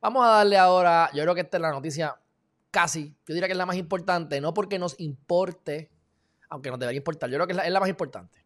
Vamos 0.00 0.24
a 0.24 0.28
darle 0.28 0.56
ahora, 0.56 1.10
yo 1.12 1.22
creo 1.22 1.34
que 1.34 1.40
esta 1.40 1.56
es 1.56 1.60
la 1.60 1.70
noticia 1.72 2.16
casi, 2.70 3.16
yo 3.26 3.34
diría 3.34 3.48
que 3.48 3.52
es 3.52 3.58
la 3.58 3.66
más 3.66 3.76
importante, 3.76 4.40
no 4.40 4.54
porque 4.54 4.78
nos 4.78 4.98
importe, 5.00 5.90
aunque 6.48 6.70
nos 6.70 6.78
debería 6.78 6.98
importar, 6.98 7.30
yo 7.30 7.36
creo 7.36 7.46
que 7.46 7.52
es 7.52 7.72
la, 7.72 7.80
más 7.80 7.88
importante. 7.88 8.44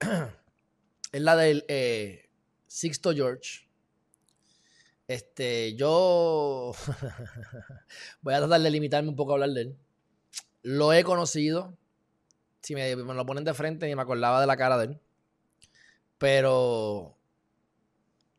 es 1.12 1.20
la 1.20 1.36
del 1.36 1.64
eh, 1.68 2.28
Sixto 2.66 3.12
George. 3.12 3.68
Este, 5.06 5.74
yo 5.76 6.72
voy 8.22 8.34
a 8.34 8.38
tratar 8.38 8.60
de 8.60 8.70
limitarme 8.70 9.10
un 9.10 9.16
poco 9.16 9.32
a 9.32 9.34
hablar 9.34 9.50
de 9.50 9.60
él. 9.62 9.78
Lo 10.62 10.92
he 10.92 11.04
conocido. 11.04 11.76
Si 12.62 12.74
me, 12.74 12.96
me 12.96 13.14
lo 13.14 13.26
ponen 13.26 13.44
de 13.44 13.52
frente, 13.52 13.86
ni 13.86 13.94
me 13.94 14.02
acordaba 14.02 14.40
de 14.40 14.46
la 14.46 14.56
cara 14.56 14.78
de 14.78 14.86
él. 14.86 15.00
Pero, 16.16 17.18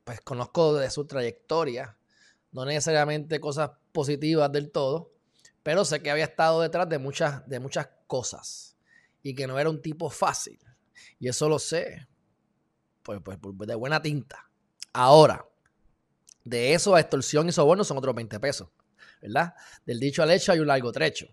pues 0.05 0.21
conozco 0.21 0.75
de 0.75 0.89
su 0.89 1.05
trayectoria. 1.05 1.97
No 2.53 2.63
necesariamente 2.63 3.41
cosas 3.41 3.71
positivas 3.91 4.49
del 4.51 4.71
todo, 4.71 5.11
pero 5.61 5.83
sé 5.83 6.01
que 6.01 6.09
había 6.09 6.23
estado 6.23 6.61
detrás 6.61 6.87
de 6.87 6.99
muchas, 6.99 7.45
de 7.49 7.59
muchas 7.59 7.89
cosas 8.07 8.77
y 9.21 9.35
que 9.35 9.47
no 9.47 9.59
era 9.59 9.69
un 9.69 9.81
tipo 9.81 10.09
fácil. 10.09 10.59
Y 11.19 11.27
eso 11.27 11.49
lo 11.49 11.59
sé, 11.59 12.07
pues, 13.03 13.19
pues, 13.21 13.39
de 13.67 13.75
buena 13.75 14.01
tinta. 14.01 14.49
Ahora, 14.93 15.45
de 16.45 16.73
eso 16.73 16.95
a 16.95 17.01
extorsión 17.01 17.49
y 17.49 17.51
soborno 17.51 17.83
son 17.83 17.97
otros 17.97 18.15
20 18.15 18.39
pesos, 18.39 18.69
¿verdad? 19.21 19.53
Del 19.85 19.99
dicho 19.99 20.23
al 20.23 20.31
hecho 20.31 20.51
hay 20.51 20.59
un 20.59 20.67
largo 20.67 20.91
trecho. 20.91 21.27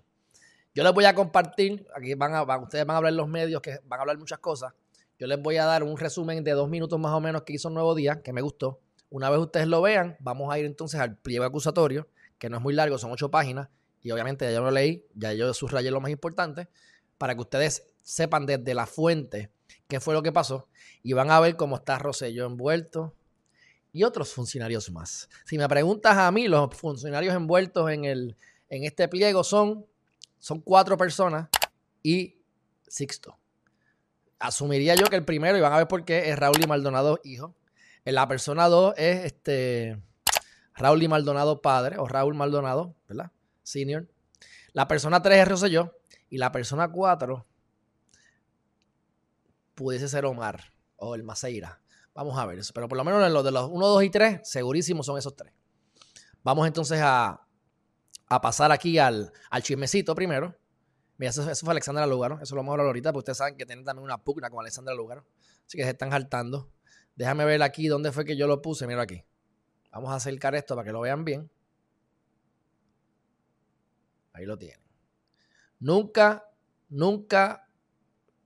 Yo 0.75 0.83
les 0.83 0.93
voy 0.93 1.05
a 1.05 1.15
compartir, 1.15 1.87
aquí 1.95 2.15
van 2.15 2.35
a, 2.35 2.43
ustedes 2.57 2.87
van 2.87 2.95
a 2.95 2.99
hablar 2.99 3.13
los 3.13 3.29
medios 3.29 3.61
que 3.61 3.79
van 3.85 4.01
a 4.01 4.03
hablar 4.03 4.19
muchas 4.19 4.39
cosas. 4.39 4.73
Yo 5.19 5.27
les 5.27 5.41
voy 5.41 5.57
a 5.57 5.65
dar 5.65 5.83
un 5.83 5.97
resumen 5.97 6.43
de 6.43 6.53
dos 6.53 6.69
minutos 6.69 6.99
más 6.99 7.13
o 7.13 7.21
menos 7.21 7.43
que 7.43 7.53
hizo 7.53 7.71
Nuevo 7.71 7.95
Día, 7.95 8.23
que 8.23 8.33
me 8.33 8.41
gustó. 8.41 8.81
Una 9.11 9.31
vez 9.31 9.41
ustedes 9.41 9.67
lo 9.67 9.83
vean, 9.83 10.17
vamos 10.21 10.53
a 10.53 10.59
ir 10.59 10.65
entonces 10.65 10.99
al 11.01 11.17
pliego 11.19 11.45
acusatorio 11.45 12.09
que 12.43 12.51
no 12.51 12.57
es 12.57 12.63
muy 12.65 12.75
largo, 12.75 12.99
son 12.99 13.13
ocho 13.13 13.31
páginas, 13.31 13.69
y 14.03 14.11
obviamente 14.11 14.45
ya 14.45 14.51
yo 14.51 14.63
lo 14.63 14.73
leí, 14.73 15.07
ya 15.15 15.33
yo 15.33 15.55
subrayé 15.55 15.93
lo 15.93 16.01
más 16.01 16.11
importante, 16.11 16.67
para 17.17 17.37
que 17.37 17.41
ustedes 17.41 17.95
sepan 18.03 18.47
desde 18.47 18.75
la 18.75 18.87
fuente 18.87 19.53
qué 19.87 20.01
fue 20.01 20.13
lo 20.13 20.25
que 20.25 20.33
pasó, 20.33 20.67
y 21.05 21.13
van 21.13 21.31
a 21.31 21.39
ver 21.39 21.55
cómo 21.55 21.77
está 21.77 22.01
Rosselló 22.01 22.47
envuelto 22.47 23.15
y 23.93 24.03
otros 24.03 24.33
funcionarios 24.33 24.91
más. 24.91 25.29
Si 25.45 25.57
me 25.57 25.69
preguntas 25.69 26.17
a 26.17 26.33
mí, 26.33 26.49
los 26.49 26.75
funcionarios 26.75 27.33
envueltos 27.37 27.89
en, 27.93 28.07
el, 28.07 28.37
en 28.69 28.83
este 28.83 29.07
pliego 29.07 29.45
son, 29.45 29.87
son 30.41 30.61
cuatro 30.63 30.97
personas 30.97 31.49
y 32.03 32.39
Sixto. 32.89 33.39
Asumiría 34.43 34.95
yo 34.95 35.07
que 35.07 35.17
el 35.17 35.25
primero, 35.25 35.57
y 35.57 35.61
van 35.61 35.73
a 35.73 35.79
ver 35.79 35.89
por 35.89 36.05
qué, 36.05 36.31
es 36.31 36.39
Raúl 36.39 36.63
y 36.63 36.67
Maldonado, 36.67 37.21
hijo. 37.25 37.55
En 38.05 38.15
la 38.17 38.27
persona 38.29 38.69
dos 38.69 38.95
es 38.97 39.25
este 39.25 40.03
Raúl 40.75 41.03
y 41.03 41.09
Maldonado 41.09 41.63
padre, 41.63 41.97
o 41.99 42.07
Raúl 42.07 42.35
Maldonado, 42.35 42.97
¿verdad? 43.09 43.31
Senior. 43.63 44.09
La 44.73 44.89
persona 44.89 45.23
3 45.23 45.39
es 45.39 45.49
Rosselló. 45.49 45.99
Y 46.29 46.39
la 46.39 46.51
persona 46.51 46.91
4 46.91 47.47
pudiese 49.75 50.09
ser 50.09 50.25
Omar 50.25 50.73
o 50.97 51.15
el 51.15 51.23
Maceira. 51.23 51.83
Vamos 52.15 52.39
a 52.39 52.47
ver 52.47 52.59
eso. 52.59 52.73
Pero 52.73 52.89
por 52.89 52.97
lo 52.97 53.05
menos 53.05 53.25
en 53.27 53.35
los 53.35 53.45
de 53.45 53.51
los 53.51 53.69
1, 53.71 53.87
2 53.87 54.05
y 54.05 54.11
3, 54.11 54.41
segurísimo 54.43 55.03
son 55.03 55.19
esos 55.19 55.37
tres. 55.37 55.53
Vamos 56.43 56.67
entonces 56.67 57.01
a, 57.03 57.47
pasar 58.41 58.73
aquí 58.73 58.99
al, 58.99 59.31
al, 59.51 59.63
chismecito 59.63 60.15
primero. 60.15 60.57
Mira, 61.19 61.31
eso, 61.31 61.43
fue 61.55 61.73
Alexandra 61.73 62.07
Lugaro. 62.07 62.41
Eso 62.41 62.55
lo 62.55 62.61
vamos 62.61 62.71
a 62.71 62.75
hablar 62.75 62.87
ahorita, 62.87 63.13
porque 63.13 63.21
ustedes 63.21 63.39
saben 63.39 63.57
que 63.57 63.67
tienen 63.67 63.85
también 63.85 64.05
una 64.05 64.23
pugna 64.23 64.51
con 64.51 64.61
Alexandra 64.61 64.95
Lugaro. 64.95 65.25
Así 65.67 65.77
que 65.77 65.85
se 65.85 65.91
están 65.91 66.11
saltando. 66.11 66.71
Déjame 67.15 67.45
ver 67.45 67.63
aquí 67.63 67.89
dónde 67.89 68.13
fue 68.13 68.25
que 68.25 68.37
yo 68.37 68.47
lo 68.47 68.63
puse. 68.63 68.87
Mira 68.87 69.03
aquí. 69.03 69.25
Vamos 69.93 70.11
a 70.11 70.17
acercar 70.17 70.55
esto 70.55 70.75
para 70.75 70.87
que 70.87 70.93
lo 70.93 71.01
vean 71.03 71.25
bien. 71.25 71.51
Ahí 74.33 74.47
lo 74.47 74.57
tienen. 74.57 74.81
Nunca, 75.79 76.49
nunca 76.89 77.69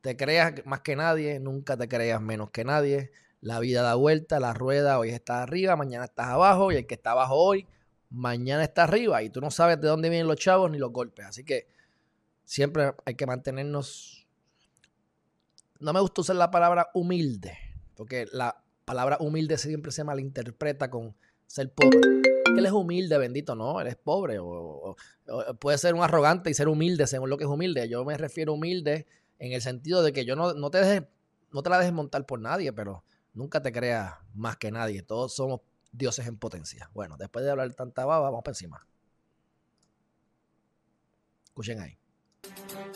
te 0.01 0.17
creas 0.17 0.65
más 0.65 0.81
que 0.81 0.97
nadie, 0.97 1.39
nunca 1.39 1.77
te 1.77 1.89
creas 1.89 2.21
menos 2.21 2.51
que 2.51 2.65
nadie. 2.65 3.13
La 3.41 3.61
vida 3.61 3.83
da 3.83 3.95
vuelta, 3.95 4.41
la 4.41 4.55
rueda 4.55 4.99
hoy 4.99 5.11
está 5.11 5.43
arriba, 5.43 5.77
mañana 5.77 6.07
estás 6.07 6.29
abajo 6.29 6.73
y 6.73 6.77
el 6.77 6.87
que 6.87 6.95
está 6.95 7.13
abajo 7.13 7.35
hoy, 7.35 7.67
mañana 8.11 8.65
está 8.65 8.85
arriba 8.85 9.23
y 9.23 9.31
tú 9.31 9.41
no 9.41 9.51
sabes 9.51 9.81
de 9.81 9.87
dónde 9.87 10.09
vienen 10.09 10.27
los 10.27 10.37
chavos 10.37 10.71
ni 10.71 10.79
los 10.79 10.93
golpes. 10.93 11.27
Así 11.27 11.45
que 11.45 11.69
siempre 12.47 12.95
hay 13.05 13.15
que 13.15 13.27
mantenernos... 13.27 14.27
No 15.79 15.93
me 15.93 16.01
gusta 16.01 16.23
usar 16.23 16.37
la 16.37 16.51
palabra 16.51 16.89
humilde, 16.95 17.59
porque 17.95 18.27
la 18.33 18.65
palabra 18.87 19.19
humilde 19.21 19.59
siempre 19.59 19.93
se 19.93 20.05
malinterpreta 20.05 20.89
con 20.89 21.15
ser 21.47 21.71
pobre. 21.71 21.99
Él 22.57 22.65
es 22.65 22.73
humilde, 22.73 23.19
bendito, 23.19 23.55
no, 23.55 23.79
él 23.79 23.89
es 23.89 23.97
pobre. 23.97 24.39
O, 24.39 24.97
puede 25.61 25.77
ser 25.77 25.95
un 25.95 26.03
arrogante 26.03 26.49
y 26.49 26.55
ser 26.55 26.69
humilde 26.69 27.07
según 27.07 27.29
lo 27.29 27.37
que 27.37 27.45
es 27.45 27.51
humilde. 27.51 27.87
Yo 27.91 28.07
me 28.07 28.17
refiero 28.17 28.55
humilde 28.55 29.07
en 29.39 29.53
el 29.53 29.61
sentido 29.61 30.03
de 30.03 30.15
que 30.15 30.25
yo 30.25 30.35
no, 30.35 30.71
te, 30.71 30.79
dejes, 30.79 31.09
no 31.53 31.63
te 31.63 31.69
la 31.69 31.79
dejes 31.79 31.93
montar 31.93 32.25
por 32.25 32.41
nadie, 32.41 32.73
pero 32.73 33.05
nunca 33.35 33.61
te 33.61 33.73
creas 33.73 34.15
más 34.33 34.57
que 34.57 34.71
nadie. 34.71 35.03
Todos 35.03 35.35
somos 35.35 35.61
dioses 35.93 36.27
en 36.27 36.39
potencia. 36.39 36.91
Bueno, 36.95 37.19
después 37.19 37.45
de 37.45 37.51
hablar 37.51 37.75
tanta 37.75 38.07
baba, 38.07 38.31
vamos 38.31 38.45
para 38.45 38.53
encima. 38.53 38.87
Escuchen 41.45 41.81
ahí. 41.81 41.99
Thank 42.55 42.96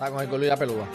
Ah, 0.00 0.10
con 0.10 0.20
el 0.20 0.28
color 0.28 0.44
y 0.44 0.48
la 0.48 0.56
peluda. 0.56 0.86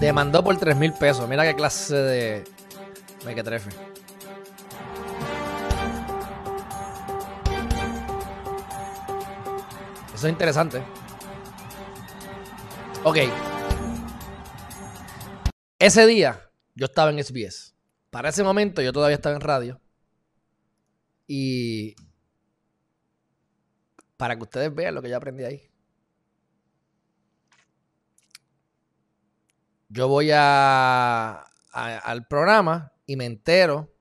Demandó 0.00 0.42
por 0.42 0.56
3 0.56 0.76
mil 0.76 0.94
pesos. 0.94 1.28
Mira 1.28 1.44
qué 1.44 1.54
clase 1.54 1.94
de. 1.94 2.44
Me 3.26 3.34
que 3.34 3.42
trefe. 3.42 3.68
Eso 10.14 10.26
es 10.26 10.32
interesante. 10.32 10.82
Ok. 13.04 13.18
Ese 15.78 16.06
día 16.06 16.50
yo 16.74 16.86
estaba 16.86 17.10
en 17.10 17.22
SBS. 17.22 17.74
Para 18.10 18.28
ese 18.28 18.42
momento 18.42 18.82
yo 18.82 18.92
todavía 18.92 19.14
estaba 19.14 19.36
en 19.36 19.40
radio. 19.40 19.80
Y 21.26 21.94
para 24.16 24.36
que 24.36 24.42
ustedes 24.42 24.74
vean 24.74 24.94
lo 24.94 25.02
que 25.02 25.08
yo 25.08 25.16
aprendí 25.16 25.44
ahí. 25.44 25.70
Yo 29.88 30.08
voy 30.08 30.30
al 30.32 32.26
programa 32.28 32.92
y 33.06 33.16
me 33.16 33.26
entero 33.26 33.92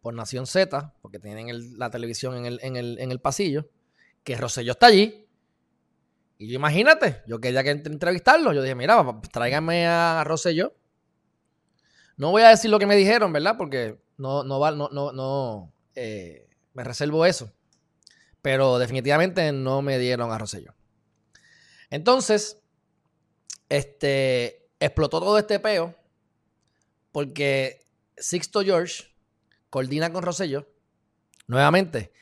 por 0.00 0.14
Nación 0.14 0.46
Z, 0.46 0.94
porque 1.02 1.18
tienen 1.18 1.78
la 1.78 1.90
televisión 1.90 2.36
en 2.36 2.46
el, 2.46 2.58
en, 2.62 2.76
el, 2.76 2.98
en 2.98 3.10
el, 3.12 3.20
pasillo, 3.20 3.68
que 4.24 4.36
Rosselló 4.36 4.72
está 4.72 4.86
allí. 4.86 5.26
Y 6.38 6.48
yo 6.48 6.54
imagínate, 6.54 7.22
yo 7.26 7.38
quería 7.38 7.62
que 7.62 7.70
entrevistarlo. 7.70 8.52
Yo 8.52 8.62
dije, 8.62 8.74
mira, 8.74 9.20
tráigame 9.30 9.86
a 9.86 10.24
Rosselló. 10.24 10.74
No 12.20 12.32
voy 12.32 12.42
a 12.42 12.50
decir 12.50 12.70
lo 12.70 12.78
que 12.78 12.84
me 12.84 12.96
dijeron, 12.96 13.32
¿verdad? 13.32 13.56
Porque 13.56 13.98
no, 14.18 14.44
no, 14.44 14.70
no, 14.72 14.90
no, 14.90 15.10
no 15.10 15.72
eh, 15.94 16.50
me 16.74 16.84
reservo 16.84 17.24
eso. 17.24 17.50
Pero 18.42 18.78
definitivamente 18.78 19.50
no 19.52 19.80
me 19.80 19.98
dieron 19.98 20.30
a 20.30 20.36
Rosselló. 20.36 20.74
Entonces, 21.88 22.60
este, 23.70 24.68
explotó 24.80 25.20
todo 25.20 25.38
este 25.38 25.60
peo 25.60 25.96
porque 27.10 27.86
Sixto 28.18 28.60
George 28.60 29.04
coordina 29.70 30.12
con 30.12 30.22
Rosselló. 30.22 30.68
Nuevamente, 31.46 32.12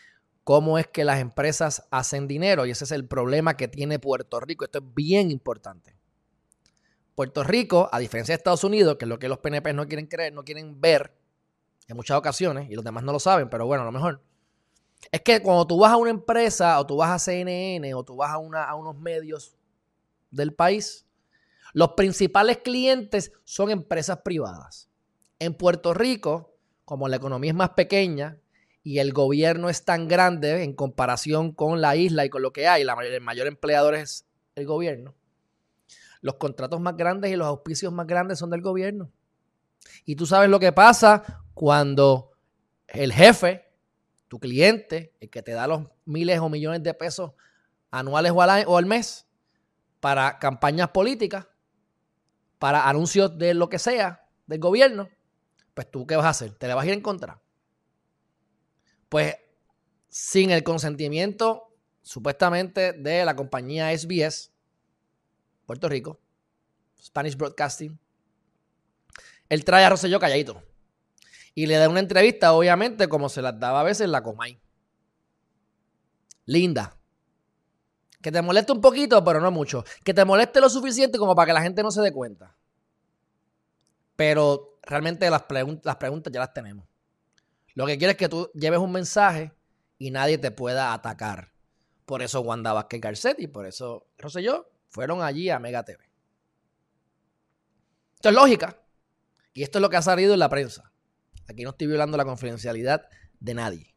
cómo 0.45 0.79
es 0.79 0.87
que 0.87 1.05
las 1.05 1.19
empresas 1.19 1.89
hacen 1.91 2.29
dinero 2.29 2.67
y 2.67 2.71
ese 2.71 2.85
es 2.85 2.93
el 2.93 3.05
problema 3.05 3.56
que 3.56 3.67
tiene 3.67 3.99
Puerto 3.99 4.39
Rico. 4.39 4.65
Esto 4.65 4.79
es 4.79 4.95
bien 4.95 5.33
importante. 5.33 5.98
Puerto 7.19 7.43
Rico, 7.43 7.88
a 7.91 7.99
diferencia 7.99 8.32
de 8.32 8.37
Estados 8.37 8.62
Unidos, 8.62 8.94
que 8.97 9.05
es 9.05 9.09
lo 9.09 9.19
que 9.19 9.29
los 9.29 9.38
PNP 9.38 9.73
no 9.73 9.88
quieren 9.88 10.06
creer, 10.06 10.32
no 10.32 10.44
quieren 10.44 10.81
ver 10.81 11.12
en 11.88 11.97
muchas 11.97 12.17
ocasiones, 12.17 12.70
y 12.70 12.76
los 12.76 12.85
demás 12.85 13.03
no 13.03 13.11
lo 13.11 13.19
saben, 13.19 13.50
pero 13.50 13.67
bueno, 13.67 13.82
a 13.82 13.87
lo 13.87 13.91
mejor, 13.91 14.23
es 15.11 15.20
que 15.23 15.43
cuando 15.43 15.67
tú 15.67 15.81
vas 15.81 15.91
a 15.91 15.97
una 15.97 16.11
empresa, 16.11 16.79
o 16.79 16.87
tú 16.87 16.94
vas 16.94 17.11
a 17.11 17.19
CNN, 17.19 17.93
o 17.94 18.05
tú 18.05 18.15
vas 18.15 18.31
a, 18.31 18.38
una, 18.38 18.62
a 18.62 18.76
unos 18.76 18.97
medios 18.97 19.56
del 20.31 20.55
país, 20.55 21.09
los 21.73 21.94
principales 21.94 22.59
clientes 22.59 23.32
son 23.43 23.71
empresas 23.71 24.19
privadas. 24.19 24.88
En 25.41 25.55
Puerto 25.55 25.94
Rico, 25.94 26.55
como 26.85 27.09
la 27.09 27.17
economía 27.17 27.50
es 27.50 27.56
más 27.56 27.71
pequeña 27.71 28.38
y 28.85 29.00
el 29.00 29.12
gobierno 29.12 29.69
es 29.69 29.85
tan 29.85 30.06
grande 30.06 30.62
en 30.62 30.73
comparación 30.73 31.50
con 31.50 31.81
la 31.81 31.97
isla 31.97 32.25
y 32.25 32.31
con 32.31 32.43
lo 32.43 32.53
que 32.53 32.69
hay, 32.69 32.82
el 32.82 33.21
mayor 33.23 33.49
empleador 33.49 33.97
es 33.97 34.25
el 34.55 34.67
gobierno. 34.67 35.18
Los 36.20 36.35
contratos 36.35 36.81
más 36.81 36.97
grandes 36.97 37.31
y 37.31 37.37
los 37.37 37.47
auspicios 37.47 37.93
más 37.93 38.06
grandes 38.06 38.38
son 38.38 38.50
del 38.50 38.62
gobierno. 38.62 39.11
Y 40.05 40.17
tú 40.17 40.26
sabes 40.26 40.50
lo 40.50 40.59
que 40.59 40.73
pasa 40.73 41.43
cuando 41.55 42.32
el 42.87 43.12
jefe, 43.12 43.70
tu 44.29 44.38
cliente, 44.38 45.15
el 45.20 45.31
que 45.31 45.43
te 45.43 45.53
da 45.53 45.67
los 45.67 45.87
miles 46.05 46.38
o 46.41 46.49
millones 46.49 46.82
de 46.82 46.94
pesos 46.94 47.32
anuales 47.91 48.32
o 48.32 48.43
al, 48.76 48.87
mes 48.87 49.26
para 50.00 50.38
campañas 50.38 50.91
políticas, 50.91 51.47
para 52.59 52.88
anuncios 52.88 53.38
de 53.38 53.55
lo 53.55 53.69
que 53.69 53.79
sea 53.79 54.26
del 54.47 54.61
gobierno, 54.61 55.09
pues 55.75 55.91
tú 55.91 56.06
qué 56.06 56.17
vas 56.17 56.26
a 56.26 56.31
hacer? 56.31 56.53
¿Te 56.55 56.67
le 56.67 56.75
vas 56.75 56.85
a 56.85 56.88
ir 56.88 56.94
en 56.94 57.00
contra? 57.00 57.41
Pues 59.09 59.37
sin 60.09 60.50
el 60.50 60.64
consentimiento 60.64 61.69
supuestamente 62.03 62.94
de 62.94 63.25
la 63.25 63.37
compañía 63.37 63.97
SBS, 63.97 64.50
Puerto 65.69 65.87
Rico, 65.87 66.19
Spanish 66.99 67.37
Broadcasting, 67.37 68.00
él 69.50 69.65
trae 69.67 69.85
a 69.85 69.91
Rosselló 69.91 70.19
calladito. 70.19 70.62
Y 71.55 71.67
le 71.67 71.76
da 71.76 71.91
una 71.91 72.00
entrevista, 72.00 72.55
obviamente, 72.55 73.06
como 73.06 73.29
se 73.29 73.43
las 73.43 73.61
daba 73.61 73.81
a 73.81 73.82
veces 73.82 74.09
la 74.09 74.23
Comay. 74.23 74.59
Linda. 76.47 76.97
Que 78.23 78.32
te 78.32 78.41
moleste 78.41 78.73
un 78.73 78.81
poquito, 78.81 79.23
pero 79.23 79.43
no 79.43 79.50
mucho. 79.50 79.85
Que 80.05 80.15
te 80.15 80.25
moleste 80.25 80.59
lo 80.62 80.70
suficiente 80.70 81.19
como 81.19 81.35
para 81.35 81.49
que 81.49 81.53
la 81.53 81.61
gente 81.61 81.82
no 81.82 81.91
se 81.91 82.00
dé 82.00 82.12
cuenta. 82.12 82.56
Pero 84.17 84.79
realmente 84.85 85.29
las, 85.29 85.43
preguntas 85.43 86.32
ya 86.32 86.41
las 86.41 86.55
tenemos. 86.55 86.88
Lo 87.75 87.85
que 87.85 87.99
quiero 87.99 88.12
es 88.12 88.17
que 88.17 88.31
tú 88.31 88.50
lleves 88.55 88.79
un 88.79 88.93
mensaje 88.93 89.53
y 89.99 90.12
nadie 90.12 90.38
te 90.38 90.50
pueda 90.50 90.94
atacar. 90.94 91.53
Por 92.06 92.23
eso 92.23 92.41
Wanda 92.41 92.73
Vázquez 92.73 93.03
Garcet 93.03 93.38
y 93.38 93.49
por 93.49 93.67
eso 93.67 94.06
Rosselló 94.17 94.77
fueron 94.88 95.23
allí 95.23 95.50
a 95.50 95.58
Mega 95.58 95.85
TV. 95.85 96.02
Esto 98.14 98.29
es 98.31 98.35
lógica. 98.35 98.76
Y 99.52 99.62
esto 99.62 99.79
es 99.79 99.82
lo 99.82 99.90
que 99.90 99.96
ha 99.96 100.02
salido 100.02 100.35
en 100.35 100.40
la 100.40 100.49
prensa. 100.49 100.93
Aquí 101.49 101.64
no 101.64 101.70
estoy 101.70 101.87
violando 101.87 102.17
la 102.17 102.25
confidencialidad 102.25 103.08
de 103.40 103.55
nadie. 103.55 103.94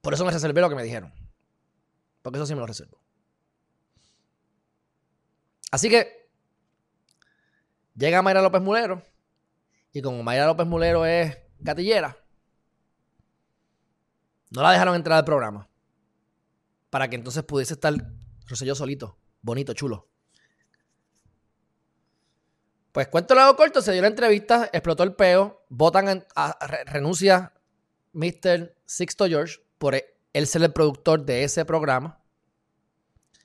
Por 0.00 0.14
eso 0.14 0.24
me 0.24 0.30
reservé 0.30 0.60
lo 0.60 0.68
que 0.68 0.76
me 0.76 0.82
dijeron. 0.82 1.12
Porque 2.22 2.38
eso 2.38 2.46
sí 2.46 2.54
me 2.54 2.60
lo 2.60 2.66
reservo. 2.66 3.00
Así 5.70 5.88
que 5.88 6.30
llega 7.94 8.22
Mayra 8.22 8.42
López 8.42 8.62
Mulero. 8.62 9.02
Y 9.92 10.02
como 10.02 10.22
Mayra 10.22 10.46
López 10.46 10.66
Mulero 10.66 11.04
es 11.06 11.36
gatillera, 11.58 12.16
no 14.50 14.62
la 14.62 14.72
dejaron 14.72 14.94
entrar 14.94 15.18
al 15.18 15.24
programa. 15.24 15.68
Para 16.90 17.08
que 17.08 17.16
entonces 17.16 17.42
pudiese 17.42 17.74
estar 17.74 17.94
Rosselló 18.46 18.74
solito, 18.74 19.18
bonito, 19.40 19.72
chulo. 19.72 20.08
Pues 22.92 23.08
cuento 23.08 23.34
luego 23.34 23.56
corto, 23.56 23.82
se 23.82 23.92
dio 23.92 24.02
la 24.02 24.08
entrevista, 24.08 24.70
explotó 24.72 25.02
el 25.02 25.14
peo, 25.14 25.64
votan, 25.68 26.24
renuncia 26.86 27.52
Mr. 28.12 28.76
Sixto 28.86 29.26
George 29.26 29.56
por 29.78 29.96
él 29.96 30.46
ser 30.46 30.62
el 30.62 30.72
productor 30.72 31.24
de 31.24 31.42
ese 31.42 31.64
programa. 31.64 32.20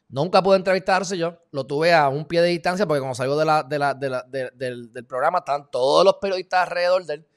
Nunca 0.07 0.41
pude 0.41 0.57
entrevistarse 0.57 1.17
yo, 1.17 1.37
lo 1.51 1.65
tuve 1.65 1.93
a 1.93 2.09
un 2.09 2.25
pie 2.25 2.41
de 2.41 2.49
distancia 2.49 2.87
porque 2.87 2.99
cuando 2.99 3.15
salió 3.15 3.35
de 3.37 4.51
del, 4.55 5.05
programa 5.07 5.39
estaban 5.39 5.69
todos 5.71 6.03
los 6.03 6.15
periodistas 6.15 6.67
alrededor 6.67 7.05
de 7.05 7.13
él. 7.15 7.27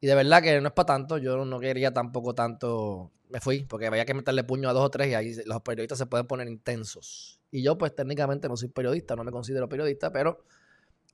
Y 0.00 0.06
de 0.06 0.14
verdad 0.14 0.42
que 0.42 0.60
no 0.60 0.68
es 0.68 0.74
para 0.74 0.86
tanto, 0.86 1.18
yo 1.18 1.44
no 1.44 1.58
quería 1.58 1.92
tampoco 1.92 2.34
tanto, 2.34 3.10
me 3.30 3.40
fui 3.40 3.64
porque 3.64 3.86
había 3.86 4.04
que 4.04 4.14
meterle 4.14 4.44
puño 4.44 4.68
a 4.68 4.72
dos 4.72 4.84
o 4.84 4.90
tres 4.90 5.08
y 5.08 5.14
ahí 5.14 5.34
los 5.44 5.60
periodistas 5.62 5.98
se 5.98 6.06
pueden 6.06 6.26
poner 6.26 6.48
intensos. 6.48 7.40
Y 7.50 7.62
yo 7.62 7.78
pues 7.78 7.94
técnicamente 7.94 8.48
no 8.48 8.56
soy 8.56 8.68
periodista, 8.68 9.16
no 9.16 9.24
me 9.24 9.32
considero 9.32 9.68
periodista, 9.68 10.12
pero 10.12 10.44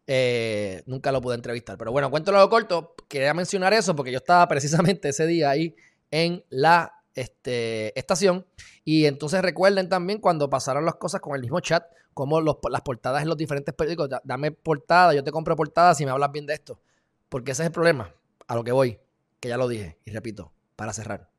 eh, 0.07 0.83
nunca 0.87 1.13
lo 1.13 1.21
pude 1.21 1.35
entrevistar. 1.35 1.79
Pero 1.79 1.93
bueno, 1.93 2.11
cuento 2.11 2.33
lo 2.33 2.49
corto. 2.49 2.95
Quería 3.09 3.35
mencionar 3.35 3.73
eso 3.73 3.95
porque 3.95 4.13
yo 4.13 4.19
estaba 4.19 4.47
precisamente 4.49 5.09
ese 5.09 5.27
día 5.27 5.51
ahí 5.51 5.75
en 6.11 6.45
la 6.51 6.93
este, 7.15 7.99
estación. 7.99 8.47
Y 8.85 9.07
entonces 9.07 9.41
recuerden 9.43 9.89
también 9.89 10.21
cuando 10.21 10.51
pasaron 10.51 10.85
las 10.85 10.97
cosas 10.97 11.21
con 11.21 11.35
el 11.35 11.43
mismo 11.43 11.61
chat, 11.61 11.85
como 12.13 12.41
las 12.41 12.83
portadas 12.83 13.23
en 13.23 13.29
los 13.29 13.37
diferentes 13.37 13.75
periódicos. 13.75 14.09
Dame 14.25 14.53
portada, 14.53 15.15
yo 15.15 15.25
te 15.25 15.33
compro 15.33 15.57
portada 15.57 15.95
si 15.95 16.05
me 16.05 16.11
hablas 16.11 16.33
bien 16.33 16.47
de 16.47 16.55
esto. 16.55 16.81
Porque 17.29 17.53
ese 17.53 17.63
es 17.63 17.67
el 17.67 17.73
problema. 17.73 18.15
A 18.47 18.55
lo 18.55 18.63
que 18.63 18.73
voy, 18.73 18.99
que 19.41 19.49
ya 19.49 19.57
lo 19.57 19.69
dije 19.69 19.99
y 20.05 20.11
repito, 20.11 20.53
para 20.77 20.93
cerrar. 20.93 21.34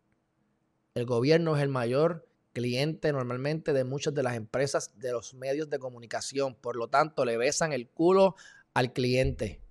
El 0.95 1.06
gobierno 1.06 1.57
es 1.57 1.62
el 1.62 1.68
mayor 1.68 2.25
cliente 2.53 3.12
normalmente 3.12 3.74
de 3.74 3.83
muchas 3.83 4.13
de 4.13 4.24
las 4.24 4.36
empresas 4.36 4.97
de 4.97 5.12
los 5.12 5.33
medios 5.33 5.69
de 5.69 5.77
comunicación. 5.77 6.56
Por 6.56 6.77
lo 6.77 6.88
tanto, 6.88 7.25
le 7.25 7.36
besan 7.36 7.74
el 7.74 7.89
culo 7.89 8.38
al 8.74 8.94
cliente 8.94 9.62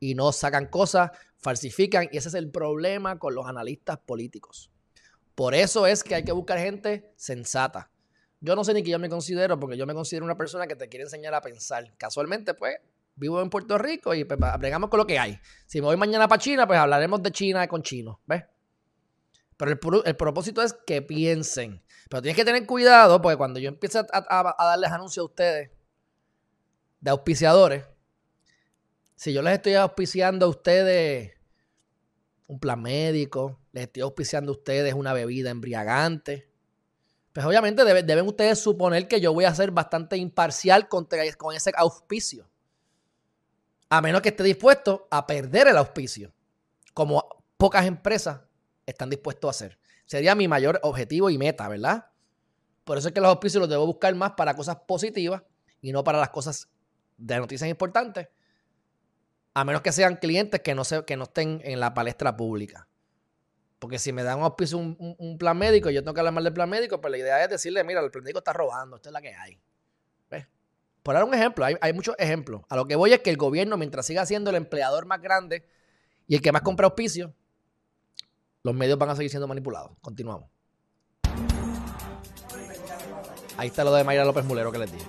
y 0.00 0.16
no 0.16 0.32
sacan 0.32 0.66
cosas, 0.66 1.12
falsifican 1.36 2.08
y 2.10 2.16
ese 2.16 2.30
es 2.30 2.34
el 2.34 2.50
problema 2.50 3.20
con 3.20 3.36
los 3.36 3.46
analistas 3.46 3.98
políticos. 3.98 4.72
Por 5.36 5.54
eso 5.54 5.86
es 5.86 6.02
que 6.02 6.16
hay 6.16 6.24
que 6.24 6.32
buscar 6.32 6.58
gente 6.58 7.12
sensata. 7.14 7.92
Yo 8.40 8.56
no 8.56 8.64
sé 8.64 8.74
ni 8.74 8.82
qué 8.82 8.90
yo 8.90 8.98
me 8.98 9.08
considero, 9.08 9.60
porque 9.60 9.76
yo 9.76 9.86
me 9.86 9.94
considero 9.94 10.24
una 10.24 10.36
persona 10.36 10.66
que 10.66 10.74
te 10.74 10.88
quiere 10.88 11.04
enseñar 11.04 11.34
a 11.34 11.40
pensar. 11.40 11.96
Casualmente, 11.96 12.54
pues, 12.54 12.78
vivo 13.14 13.40
en 13.40 13.48
Puerto 13.48 13.78
Rico 13.78 14.12
y 14.12 14.24
pues, 14.24 14.40
con 14.90 14.98
lo 14.98 15.06
que 15.06 15.20
hay. 15.20 15.38
Si 15.66 15.80
me 15.80 15.86
voy 15.86 15.96
mañana 15.96 16.26
para 16.26 16.42
China, 16.42 16.66
pues 16.66 16.80
hablaremos 16.80 17.22
de 17.22 17.30
China 17.30 17.68
con 17.68 17.80
chinos, 17.80 18.18
¿ves? 18.26 18.42
Pero 19.58 20.04
el, 20.04 20.16
propósito 20.16 20.62
es 20.62 20.72
que 20.72 21.02
piensen. 21.02 21.82
Pero 22.08 22.22
tienes 22.22 22.36
que 22.36 22.44
tener 22.44 22.64
cuidado, 22.64 23.20
porque 23.20 23.36
cuando 23.36 23.58
yo 23.58 23.68
empiece 23.68 23.98
a, 23.98 24.54
darles 24.56 24.90
anuncios 24.90 25.24
a 25.24 25.26
ustedes 25.26 25.70
de 27.00 27.10
auspiciadores, 27.10 27.84
si 29.16 29.32
yo 29.32 29.42
les 29.42 29.54
estoy 29.54 29.74
auspiciando 29.74 30.46
a 30.46 30.48
ustedes 30.48 31.32
un 32.46 32.60
plan 32.60 32.80
médico, 32.80 33.58
les 33.72 33.84
estoy 33.84 34.02
auspiciando 34.02 34.52
a 34.52 34.54
ustedes 34.54 34.94
una 34.94 35.12
bebida 35.12 35.50
embriagante, 35.50 36.48
pues 37.32 37.44
obviamente 37.44 37.84
deben, 37.84 38.26
ustedes 38.26 38.60
suponer 38.60 39.08
que 39.08 39.20
yo 39.20 39.34
voy 39.34 39.44
a 39.44 39.54
ser 39.54 39.72
bastante 39.72 40.16
imparcial 40.16 40.88
contra, 40.88 41.20
con 41.36 41.54
ese 41.54 41.72
auspicio. 41.76 42.48
A 43.90 44.00
menos 44.00 44.22
que 44.22 44.28
esté 44.28 44.44
dispuesto 44.44 45.08
a 45.10 45.26
perder 45.26 45.66
el 45.66 45.78
auspicio, 45.78 46.32
como 46.94 47.44
pocas 47.56 47.86
empresas 47.86 48.47
están 48.90 49.10
dispuestos 49.10 49.48
a 49.48 49.50
hacer. 49.50 49.78
Sería 50.06 50.34
mi 50.34 50.48
mayor 50.48 50.80
objetivo 50.82 51.30
y 51.30 51.38
meta, 51.38 51.68
¿verdad? 51.68 52.06
Por 52.84 52.98
eso 52.98 53.08
es 53.08 53.14
que 53.14 53.20
los 53.20 53.28
auspicios 53.28 53.60
los 53.60 53.68
debo 53.68 53.86
buscar 53.86 54.14
más 54.14 54.32
para 54.32 54.54
cosas 54.54 54.76
positivas 54.86 55.42
y 55.80 55.92
no 55.92 56.02
para 56.02 56.18
las 56.18 56.30
cosas 56.30 56.68
de 57.16 57.38
noticias 57.38 57.68
importantes 57.68 58.28
a 59.58 59.64
menos 59.64 59.82
que 59.82 59.90
sean 59.90 60.16
clientes 60.16 60.60
que 60.60 60.72
no, 60.74 60.82
que 61.04 61.16
no 61.16 61.24
estén 61.24 61.60
en 61.64 61.80
la 61.80 61.92
palestra 61.92 62.36
pública. 62.36 62.86
Porque 63.80 63.98
si 63.98 64.12
me 64.12 64.22
dan 64.22 64.38
un 64.38 64.44
auspicio 64.44 64.78
un, 64.78 65.36
plan 65.38 65.58
médico 65.58 65.90
yo 65.90 66.02
tengo 66.02 66.14
que 66.14 66.20
hablar 66.20 66.32
mal 66.32 66.44
del 66.44 66.52
plan 66.52 66.70
médico, 66.70 67.00
pues 67.00 67.10
la 67.10 67.18
idea 67.18 67.42
es 67.42 67.50
decirle, 67.50 67.82
mira, 67.82 68.00
el 68.00 68.10
plan 68.12 68.22
médico 68.22 68.38
está 68.38 68.52
robando, 68.52 68.96
esta 68.96 69.08
es 69.08 69.12
la 69.12 69.20
que 69.20 69.34
hay. 69.34 69.60
Por 71.02 71.14
dar 71.14 71.24
un 71.24 71.32
ejemplo, 71.32 71.64
hay, 71.64 71.74
hay, 71.80 71.92
muchos 71.92 72.14
ejemplos. 72.18 72.62
A 72.68 72.76
lo 72.76 72.86
que 72.86 72.94
voy 72.94 73.12
es 73.14 73.20
que 73.20 73.30
el 73.30 73.36
gobierno, 73.38 73.78
mientras 73.78 74.04
siga 74.04 74.26
siendo 74.26 74.50
el 74.50 74.56
empleador 74.56 75.06
más 75.06 75.22
grande 75.22 75.64
y 76.26 76.34
el 76.34 76.42
que 76.42 76.52
más 76.52 76.60
compra 76.60 76.86
auspicio, 76.86 77.34
los 78.68 78.76
medios 78.76 78.98
van 78.98 79.08
a 79.08 79.16
seguir 79.16 79.30
siendo 79.30 79.48
manipulados. 79.48 79.92
Continuamos. 80.02 80.50
Ahí 83.56 83.68
está 83.68 83.82
lo 83.82 83.92
de 83.94 84.04
Mayra 84.04 84.26
López 84.26 84.44
Mulero 84.44 84.70
que 84.70 84.78
les 84.78 84.92
dije. 84.92 85.06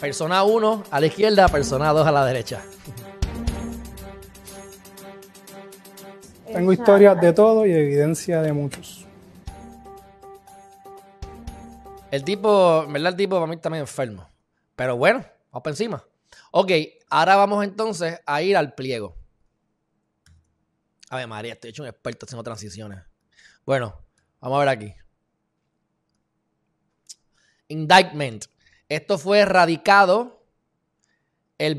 Persona 0.00 0.42
1 0.42 0.82
a 0.90 1.00
la 1.00 1.06
izquierda, 1.06 1.48
persona 1.48 1.92
2 1.92 2.06
a 2.06 2.12
la 2.12 2.26
derecha. 2.26 2.62
Tengo 6.52 6.72
historias 6.72 7.20
de 7.20 7.32
todo 7.32 7.64
y 7.66 7.72
evidencia 7.72 8.42
de 8.42 8.52
muchos. 8.52 9.06
El 12.10 12.24
tipo, 12.24 12.84
¿verdad? 12.88 13.12
El 13.12 13.16
tipo 13.16 13.36
para 13.36 13.46
mí 13.46 13.56
también 13.58 13.82
enfermo. 13.82 14.26
Pero 14.76 14.96
bueno, 14.96 15.24
vamos 15.50 15.62
para 15.64 15.72
encima. 15.72 16.04
Ok, 16.52 16.70
ahora 17.08 17.36
vamos 17.36 17.64
entonces 17.64 18.20
a 18.26 18.42
ir 18.42 18.56
al 18.56 18.74
pliego. 18.74 19.16
A 21.08 21.16
ver, 21.16 21.26
María, 21.26 21.54
estoy 21.54 21.70
hecho 21.70 21.82
un 21.82 21.88
experto 21.88 22.26
haciendo 22.26 22.42
transiciones. 22.42 23.02
Bueno, 23.64 24.04
vamos 24.40 24.56
a 24.56 24.60
ver 24.60 24.68
aquí. 24.68 24.94
Indictment. 27.68 28.44
Esto 28.88 29.18
fue 29.18 29.44
radicado 29.44 30.46
el, 31.58 31.78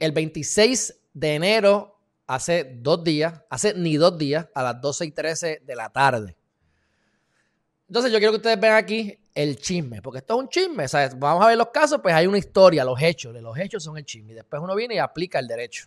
el 0.00 0.12
26 0.12 1.00
de 1.14 1.34
enero 1.34 2.00
hace 2.26 2.78
dos 2.80 3.04
días, 3.04 3.42
hace 3.50 3.74
ni 3.74 3.96
dos 3.96 4.18
días, 4.18 4.48
a 4.54 4.62
las 4.62 4.80
12 4.80 5.06
y 5.06 5.10
13 5.12 5.62
de 5.64 5.76
la 5.76 5.90
tarde. 5.90 6.36
Entonces 7.88 8.10
yo 8.10 8.18
quiero 8.18 8.32
que 8.32 8.38
ustedes 8.38 8.60
vean 8.60 8.76
aquí 8.76 9.21
el 9.34 9.56
chisme, 9.56 10.02
porque 10.02 10.18
esto 10.18 10.34
es 10.34 10.40
un 10.40 10.48
chisme. 10.48 10.86
Vamos 11.16 11.44
a 11.44 11.48
ver 11.48 11.56
los 11.56 11.68
casos, 11.68 12.00
pues 12.02 12.14
hay 12.14 12.26
una 12.26 12.38
historia, 12.38 12.84
los 12.84 13.00
hechos. 13.00 13.34
Los 13.34 13.58
hechos 13.58 13.82
son 13.82 13.96
el 13.96 14.04
chisme. 14.04 14.32
Y 14.32 14.34
después 14.34 14.62
uno 14.62 14.74
viene 14.74 14.96
y 14.96 14.98
aplica 14.98 15.38
el 15.38 15.46
derecho. 15.46 15.86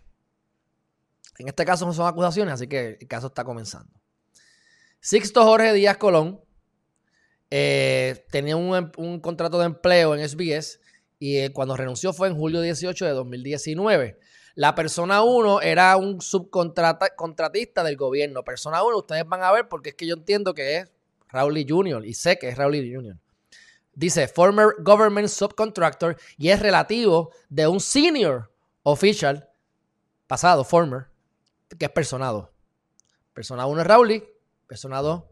En 1.37 1.47
este 1.47 1.65
caso 1.65 1.85
no 1.85 1.93
son 1.93 2.07
acusaciones, 2.07 2.53
así 2.53 2.67
que 2.67 2.97
el 2.99 3.07
caso 3.07 3.27
está 3.27 3.43
comenzando. 3.43 3.91
Sixto 4.99 5.43
Jorge 5.43 5.73
Díaz 5.73 5.97
Colón 5.97 6.41
eh, 7.51 8.25
tenía 8.31 8.55
un, 8.55 8.91
un, 8.97 9.19
contrato 9.19 9.59
de 9.59 9.65
empleo 9.65 10.15
en 10.15 10.27
SBS 10.27 10.79
y 11.19 11.37
eh, 11.37 11.51
cuando 11.51 11.77
renunció 11.77 12.13
fue 12.13 12.29
en 12.29 12.35
julio 12.35 12.61
18 12.61 13.05
de 13.05 13.11
2019. 13.11 14.17
La 14.55 14.73
persona 14.73 15.21
1 15.21 15.61
era 15.61 15.97
un 15.97 16.21
subcontratista 16.21 17.83
del 17.83 17.97
gobierno. 17.97 18.43
Persona 18.43 18.81
1, 18.83 18.97
ustedes 18.97 19.27
van 19.27 19.43
a 19.43 19.51
ver 19.51 19.67
porque 19.67 19.89
es 19.89 19.95
que 19.95 20.07
yo 20.07 20.15
entiendo 20.15 20.53
que 20.53 20.77
es 20.77 20.91
Rowley 21.27 21.65
Jr. 21.67 22.05
y 22.05 22.13
sé 22.13 22.39
que 22.39 22.47
es 22.47 22.57
Rowley 22.57 22.93
Jr. 22.93 23.17
Dice 23.95 24.27
former 24.27 24.75
government 24.79 25.29
subcontractor 25.29 26.17
y 26.37 26.49
es 26.49 26.59
relativo 26.59 27.31
de 27.49 27.67
un 27.67 27.79
senior 27.79 28.51
official 28.83 29.49
pasado, 30.27 30.63
former, 30.63 31.07
que 31.79 31.85
es 31.85 31.91
persona 31.91 32.27
2. 32.27 32.49
Persona 33.33 33.65
1 33.65 33.81
es 33.81 33.87
Rowley, 33.87 34.23
persona 34.67 35.01
2 35.01 35.23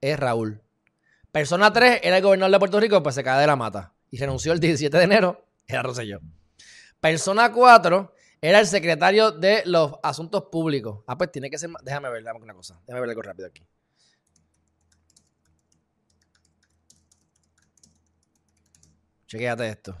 es 0.00 0.18
Raúl. 0.18 0.62
Persona 1.30 1.72
3 1.72 2.00
era 2.02 2.18
el 2.18 2.22
gobernador 2.22 2.52
de 2.52 2.58
Puerto 2.58 2.80
Rico, 2.80 3.02
pues 3.02 3.14
se 3.14 3.24
cae 3.24 3.40
de 3.40 3.46
la 3.46 3.56
mata 3.56 3.92
y 4.10 4.18
renunció 4.18 4.52
el 4.52 4.60
17 4.60 4.96
de 4.96 5.04
enero, 5.04 5.44
era 5.66 5.82
Rosselló. 5.82 6.20
Persona 7.00 7.52
4 7.52 8.14
era 8.40 8.60
el 8.60 8.66
secretario 8.66 9.32
de 9.32 9.62
los 9.66 9.94
asuntos 10.02 10.44
públicos. 10.50 11.02
Ah, 11.06 11.16
pues 11.16 11.32
tiene 11.32 11.50
que 11.50 11.58
ser. 11.58 11.70
Déjame 11.82 12.10
ver 12.10 12.24
una 12.40 12.54
cosa. 12.54 12.80
Déjame 12.86 13.00
ver 13.00 13.10
algo 13.10 13.22
rápido 13.22 13.48
aquí. 13.48 13.66
Chequéate 19.32 19.66
esto. 19.66 19.98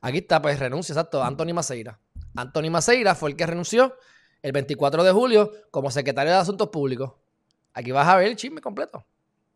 Aquí 0.00 0.18
está, 0.18 0.40
pues 0.40 0.58
renuncia, 0.58 0.94
exacto. 0.94 1.22
Anthony 1.22 1.52
Maceira. 1.52 2.00
Anthony 2.34 2.70
Maceira 2.70 3.14
fue 3.14 3.28
el 3.28 3.36
que 3.36 3.44
renunció 3.44 3.94
el 4.40 4.52
24 4.52 5.04
de 5.04 5.12
julio 5.12 5.52
como 5.70 5.90
secretario 5.90 6.32
de 6.32 6.38
Asuntos 6.38 6.70
Públicos. 6.70 7.12
Aquí 7.74 7.92
vas 7.92 8.08
a 8.08 8.16
ver 8.16 8.28
el 8.28 8.36
chisme 8.36 8.62
completo. 8.62 9.04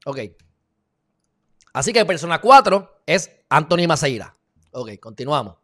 Ok. 0.05 0.19
Así 1.73 1.95
que 1.95 2.05
persona 2.05 2.39
4 2.39 3.03
es 3.07 3.31
Anthony 3.49 3.89
Maceira. 3.89 4.35
Ok, 4.73 5.01
continuamos. 5.01 5.57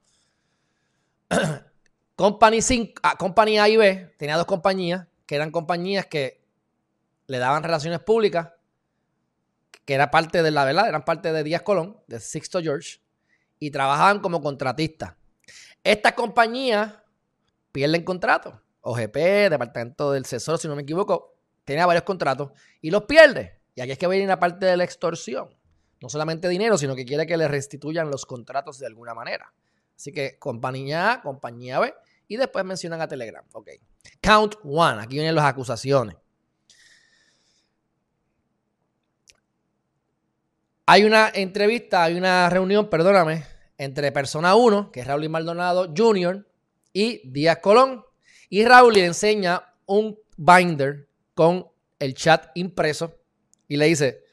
Company, 2.17 2.63
5, 2.63 2.95
ah, 3.03 3.17
Company 3.19 3.59
A 3.59 3.69
y 3.69 3.77
B 3.77 4.15
tenía 4.17 4.39
dos 4.39 4.47
compañías 4.47 5.07
que 5.27 5.35
eran 5.35 5.51
compañías 5.51 6.07
que 6.07 6.43
le 7.27 7.37
daban 7.37 7.63
relaciones 7.63 8.01
públicas, 8.01 8.53
que 9.87 9.95
era 9.95 10.11
parte 10.11 10.43
de 10.43 10.51
la 10.51 10.65
verdad, 10.65 10.89
eran 10.89 11.05
parte 11.05 11.33
de 11.33 11.43
Díaz 11.43 11.63
Colón, 11.63 11.99
de 12.09 12.21
Sixto 12.21 12.61
George, 12.61 13.01
y 13.59 13.71
trabajaban 13.71 14.21
como 14.21 14.43
contratistas. 14.43 15.15
Estas 15.83 16.13
compañías 16.13 16.93
pierden 17.73 18.05
contratos. 18.05 18.55
OGP, 18.81 19.17
Departamento 19.51 20.13
del 20.13 20.25
Tesoro, 20.25 20.59
si 20.59 20.69
no 20.69 20.77
me 20.77 20.83
equivoco, 20.83 21.37
tenía 21.65 21.87
varios 21.87 22.05
contratos 22.05 22.51
y 22.81 22.91
los 22.91 23.05
pierde. 23.05 23.61
Y 23.75 23.81
aquí 23.81 23.93
es 23.93 23.99
que 23.99 24.07
viene 24.09 24.27
la 24.27 24.39
parte 24.39 24.67
de 24.67 24.77
la 24.77 24.85
extorsión. 24.85 25.49
No 26.01 26.09
solamente 26.09 26.49
dinero, 26.49 26.77
sino 26.77 26.95
que 26.95 27.05
quiere 27.05 27.27
que 27.27 27.37
le 27.37 27.49
restituyan 27.49 28.11
los 28.11 28.27
contratos 28.27 28.79
de 28.79 28.87
alguna 28.87 29.15
manera. 29.15 29.53
Así 29.97 30.13
que 30.13 30.39
compañía 30.39 31.13
A, 31.13 31.23
compañía 31.23 31.79
B. 31.79 31.95
Y 32.29 32.37
después 32.37 32.65
mencionan 32.65 33.01
a 33.01 33.09
Telegram. 33.09 33.45
Ok. 33.53 33.71
Count 34.21 34.57
one. 34.65 35.01
Aquí 35.01 35.15
vienen 35.15 35.35
las 35.35 35.45
acusaciones. 35.45 36.17
Hay 40.87 41.03
una 41.03 41.31
entrevista, 41.35 42.05
hay 42.05 42.15
una 42.15 42.49
reunión, 42.49 42.89
perdóname, 42.89 43.45
entre 43.77 44.13
persona 44.13 44.55
1, 44.55 44.93
que 44.93 45.01
es 45.01 45.07
Raúl 45.07 45.29
Maldonado 45.29 45.93
Jr., 45.97 46.47
y 46.93 47.29
Díaz 47.29 47.59
Colón. 47.59 48.05
Y 48.49 48.65
Raúl 48.65 48.95
le 48.95 49.05
enseña 49.05 49.75
un 49.87 50.17
binder 50.37 51.09
con 51.35 51.67
el 51.99 52.15
chat 52.15 52.51
impreso 52.55 53.19
y 53.67 53.77
le 53.77 53.87
dice, 53.87 54.27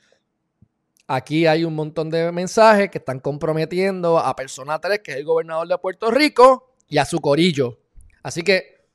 Aquí 1.07 1.47
hay 1.47 1.65
un 1.65 1.75
montón 1.75 2.09
de 2.09 2.31
mensajes 2.31 2.89
que 2.89 2.99
están 2.99 3.19
comprometiendo 3.19 4.19
a 4.19 4.35
Persona 4.35 4.79
3, 4.79 4.99
que 4.99 5.11
es 5.11 5.17
el 5.17 5.25
gobernador 5.25 5.67
de 5.67 5.77
Puerto 5.77 6.09
Rico, 6.11 6.75
y 6.87 6.97
a 6.97 7.05
su 7.05 7.19
corillo. 7.19 7.79
Así 8.21 8.41
que, 8.41 8.85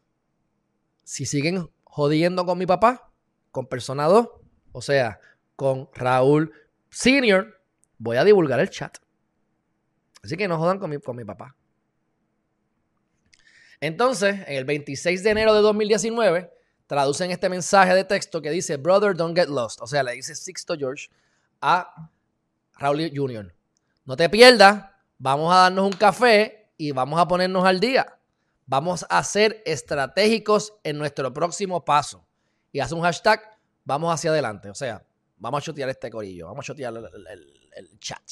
si 1.05 1.27
siguen 1.27 1.69
jodiendo 1.85 2.47
con 2.47 2.57
mi 2.57 2.67
papá, 2.67 3.13
con 3.51 3.67
Persona 3.67 4.07
2, 4.07 4.29
o 4.73 4.81
sea, 4.81 5.21
con 5.55 5.91
Raúl 5.93 6.53
Senior, 6.91 7.61
voy 7.99 8.17
a 8.17 8.25
divulgar 8.25 8.61
el 8.61 8.71
chat. 8.71 8.99
Así 10.23 10.37
que 10.37 10.49
no 10.49 10.59
jodan 10.59 10.79
con 10.79 10.91
mi, 10.91 10.99
con 10.99 11.17
mi 11.17 11.25
papá. 11.25 11.55
Entonces, 13.81 14.41
en 14.47 14.57
el 14.57 14.65
26 14.65 15.23
de 15.23 15.31
enero 15.31 15.55
de 15.55 15.61
2019, 15.61 16.53
traducen 16.87 17.31
este 17.31 17.49
mensaje 17.49 17.95
de 17.95 18.05
texto 18.05 18.43
que 18.43 18.51
dice, 18.51 18.77
Brother, 18.77 19.15
don't 19.15 19.37
get 19.37 19.49
lost. 19.49 19.81
O 19.81 19.87
sea, 19.87 20.03
le 20.03 20.13
dice 20.13 20.35
Sixto 20.35 20.77
George 20.77 21.09
a 21.61 22.11
Raúl 22.79 23.11
Jr. 23.15 23.55
No 24.05 24.17
te 24.17 24.29
pierdas, 24.29 24.87
vamos 25.19 25.53
a 25.53 25.59
darnos 25.59 25.85
un 25.85 25.93
café 25.93 26.71
y 26.77 26.93
vamos 26.93 27.21
a 27.21 27.29
ponernos 27.29 27.65
al 27.65 27.79
día. 27.79 28.19
Vamos 28.67 29.07
a 29.09 29.23
ser 29.23 29.63
estratégicos 29.65 30.75
en 30.83 30.99
nuestro 30.99 31.33
próximo 31.33 31.85
paso. 31.85 32.27
Y 32.73 32.81
hace 32.81 32.95
un 32.95 33.03
hashtag, 33.03 33.41
vamos 33.85 34.13
hacia 34.13 34.31
adelante. 34.31 34.71
O 34.71 34.75
sea, 34.75 35.03
vamos 35.39 35.63
a 35.63 35.65
chotear 35.65 35.89
este 35.89 36.11
corillo, 36.11 36.47
vamos 36.47 36.65
a 36.65 36.67
chotear 36.67 36.95
el, 36.95 37.99
chat. 37.99 38.23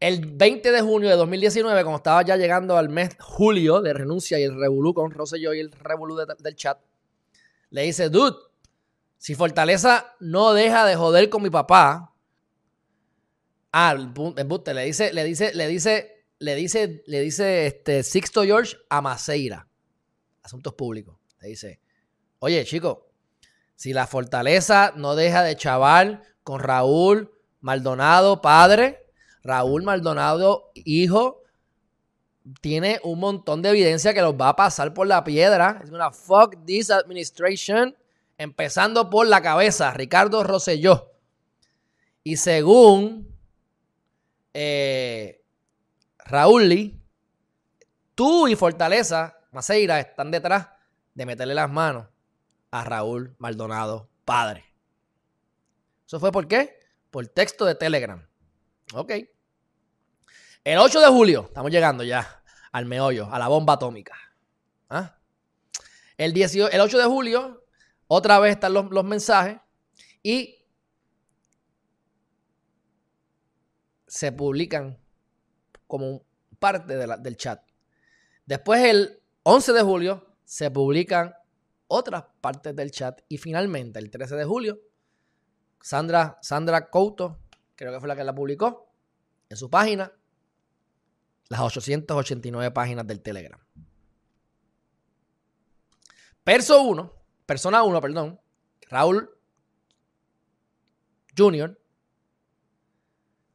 El 0.00 0.26
20 0.26 0.72
de 0.72 0.80
junio 0.80 1.08
de 1.08 1.16
2019, 1.16 1.82
cuando 1.82 1.96
estaba 1.98 2.22
ya 2.22 2.36
llegando 2.36 2.76
al 2.76 2.88
mes 2.88 3.16
julio 3.20 3.80
de 3.80 3.92
renuncia 3.92 4.38
y 4.38 4.42
el 4.42 4.58
revolú 4.58 4.92
con 4.92 5.10
Rosselló 5.10 5.54
y 5.54 5.60
el 5.60 5.72
revolú 5.72 6.16
del 6.16 6.56
chat, 6.56 6.78
le 7.70 7.82
dice, 7.82 8.08
dude, 8.08 8.36
si 9.18 9.34
Fortaleza 9.34 10.14
no 10.20 10.52
deja 10.52 10.84
de 10.84 10.96
joder 10.96 11.30
con 11.30 11.42
mi 11.42 11.50
papá, 11.50 12.14
ah, 13.72 13.92
el 13.96 14.12
le 14.74 14.84
dice, 14.84 15.12
le 15.12 15.24
dice, 15.24 15.54
le 15.54 15.68
dice, 15.68 16.26
le 16.38 16.54
dice, 16.54 17.02
le 17.06 17.20
dice 17.20 17.66
este 17.66 18.02
Sixto 18.02 18.42
George 18.42 18.76
a 18.90 19.00
Maceira, 19.00 19.68
Asuntos 20.42 20.74
Públicos. 20.74 21.16
Le 21.40 21.48
dice, 21.48 21.80
oye, 22.38 22.64
chico, 22.64 23.13
si 23.76 23.92
la 23.92 24.06
Fortaleza 24.06 24.92
no 24.96 25.16
deja 25.16 25.42
de 25.42 25.56
chaval 25.56 26.22
con 26.42 26.60
Raúl 26.60 27.32
Maldonado, 27.60 28.40
padre, 28.40 29.06
Raúl 29.42 29.82
Maldonado, 29.82 30.70
hijo, 30.74 31.42
tiene 32.60 33.00
un 33.02 33.20
montón 33.20 33.62
de 33.62 33.70
evidencia 33.70 34.12
que 34.12 34.20
los 34.20 34.34
va 34.34 34.50
a 34.50 34.56
pasar 34.56 34.92
por 34.92 35.06
la 35.06 35.24
piedra. 35.24 35.80
Es 35.82 35.90
una 35.90 36.10
fuck 36.10 36.56
this 36.66 36.90
administration 36.90 37.96
empezando 38.36 39.08
por 39.08 39.26
la 39.26 39.40
cabeza, 39.40 39.92
Ricardo 39.92 40.44
Rosselló. 40.44 41.12
Y 42.22 42.36
según 42.36 43.34
eh, 44.52 45.42
Raúl 46.18 46.68
Lee, 46.68 47.00
tú 48.14 48.46
y 48.48 48.56
Fortaleza, 48.56 49.38
Maceira, 49.52 50.00
están 50.00 50.30
detrás 50.30 50.68
de 51.14 51.26
meterle 51.26 51.54
las 51.54 51.70
manos 51.70 52.06
a 52.74 52.82
Raúl 52.82 53.36
Maldonado, 53.38 54.10
padre. 54.24 54.64
¿Eso 56.04 56.18
fue 56.18 56.32
por 56.32 56.48
qué? 56.48 56.80
Por 57.12 57.28
texto 57.28 57.64
de 57.64 57.76
Telegram. 57.76 58.28
Ok. 58.92 59.12
El 60.64 60.78
8 60.78 61.00
de 61.00 61.06
julio, 61.06 61.44
estamos 61.44 61.70
llegando 61.70 62.02
ya 62.02 62.42
al 62.72 62.86
meollo, 62.86 63.32
a 63.32 63.38
la 63.38 63.46
bomba 63.46 63.74
atómica. 63.74 64.16
¿Ah? 64.90 65.16
El, 66.16 66.36
el 66.36 66.80
8 66.80 66.98
de 66.98 67.04
julio, 67.04 67.64
otra 68.08 68.40
vez 68.40 68.54
están 68.54 68.72
los, 68.72 69.04
mensajes 69.04 69.60
y 70.20 70.66
se 74.08 74.32
publican 74.32 74.98
como 75.86 76.26
parte 76.58 76.96
del 76.96 77.36
chat. 77.36 77.62
Después, 78.46 78.82
el 78.82 79.22
11 79.44 79.72
de 79.74 79.82
julio, 79.82 80.26
se 80.44 80.72
publican 80.72 81.36
otras 81.94 82.24
partes 82.40 82.74
del 82.74 82.90
chat. 82.90 83.20
Y 83.28 83.38
finalmente, 83.38 83.98
el 83.98 84.10
13 84.10 84.36
de 84.36 84.44
julio, 84.44 84.80
Sandra, 85.80 86.38
Sandra 86.42 86.90
Couto, 86.90 87.40
creo 87.76 87.92
que 87.92 88.00
fue 88.00 88.08
la 88.08 88.16
que 88.16 88.24
la 88.24 88.34
publicó, 88.34 88.92
en 89.48 89.56
su 89.56 89.70
página, 89.70 90.12
las 91.48 91.60
889 91.60 92.70
páginas 92.72 93.06
del 93.06 93.22
Telegram. 93.22 93.60
Perso 96.42 96.82
1 96.82 97.24
persona 97.46 97.82
1, 97.82 98.00
perdón, 98.00 98.40
Raúl 98.88 99.30
Jr., 101.36 101.78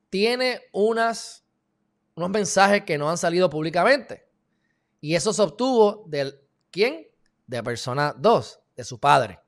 tiene 0.09 0.61
unas, 0.73 1.45
unos 2.15 2.29
mensajes 2.29 2.83
que 2.83 2.97
no 2.97 3.09
han 3.09 3.17
salido 3.17 3.49
públicamente. 3.49 4.27
Y 5.01 5.15
eso 5.15 5.33
se 5.33 5.41
obtuvo 5.41 6.03
del 6.07 6.41
¿Quién? 6.71 7.07
De 7.49 7.63
persona 7.63 8.13
2, 8.15 8.59
de 8.75 8.83
su 8.83 8.99
padre. 8.99 9.39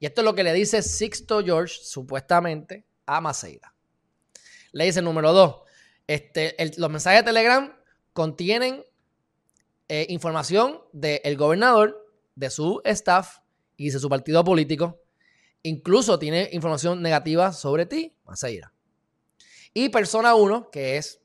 Y 0.00 0.06
esto 0.06 0.20
es 0.20 0.24
lo 0.24 0.34
que 0.34 0.42
le 0.42 0.52
dice 0.52 0.82
Sixto 0.82 1.44
George, 1.44 1.76
supuestamente, 1.80 2.84
a 3.06 3.20
Maceira. 3.20 3.72
Le 4.72 4.86
dice 4.86 5.00
número 5.00 5.32
2, 5.32 5.56
este, 6.08 6.56
los 6.76 6.90
mensajes 6.90 7.20
de 7.20 7.26
Telegram 7.26 7.72
contienen 8.12 8.84
eh, 9.88 10.06
información 10.08 10.80
del 10.92 11.36
gobernador, 11.36 12.04
de 12.34 12.50
su 12.50 12.80
staff 12.84 13.38
y 13.76 13.90
de 13.90 13.98
su 14.00 14.08
partido 14.08 14.42
político. 14.42 15.00
Incluso 15.62 16.18
tiene 16.18 16.48
información 16.50 17.00
negativa 17.00 17.52
sobre 17.52 17.86
ti, 17.86 18.16
Maceira. 18.24 18.72
Y 19.72 19.90
persona 19.90 20.34
1, 20.34 20.70
que 20.70 20.96
es 20.96 21.20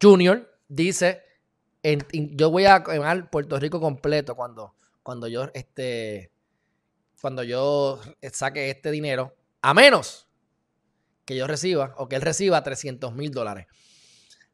Junior, 0.00 0.58
dice, 0.68 1.22
yo 1.82 2.50
voy 2.50 2.66
a 2.66 2.84
quemar 2.84 3.30
Puerto 3.30 3.58
Rico 3.58 3.80
completo 3.80 4.36
cuando, 4.36 4.74
cuando 5.10 5.26
yo 5.26 5.50
este, 5.54 6.30
cuando 7.20 7.42
yo 7.42 8.00
saque 8.32 8.70
este 8.70 8.92
dinero, 8.92 9.34
a 9.60 9.74
menos 9.74 10.28
que 11.24 11.34
yo 11.34 11.48
reciba 11.48 11.96
o 11.96 12.08
que 12.08 12.14
él 12.14 12.22
reciba 12.22 12.62
300 12.62 13.12
mil 13.16 13.32
dólares. 13.32 13.66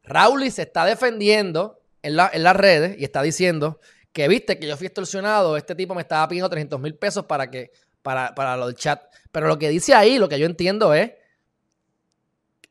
Raúl 0.02 0.50
se 0.50 0.62
está 0.62 0.86
defendiendo 0.86 1.82
en, 2.00 2.18
en, 2.32 2.42
las 2.42 2.56
redes 2.56 2.98
y 2.98 3.04
está 3.04 3.20
diciendo 3.20 3.80
que 4.14 4.28
viste 4.28 4.58
que 4.58 4.66
yo 4.66 4.78
fui 4.78 4.86
extorsionado, 4.86 5.58
este 5.58 5.74
tipo 5.74 5.94
me 5.94 6.00
estaba 6.00 6.26
pidiendo 6.26 6.48
300 6.48 6.80
mil 6.80 6.94
pesos 6.94 7.26
para 7.26 7.50
que 7.50 7.70
para, 8.00 8.34
para 8.34 8.56
lo 8.56 8.68
del 8.68 8.76
chat. 8.76 9.02
Pero 9.30 9.48
lo 9.48 9.58
que 9.58 9.68
dice 9.68 9.92
ahí, 9.92 10.16
lo 10.18 10.26
que 10.26 10.38
yo 10.38 10.46
entiendo 10.46 10.94
es, 10.94 11.12